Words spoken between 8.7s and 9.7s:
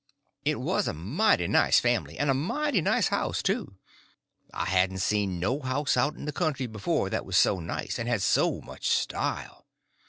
style.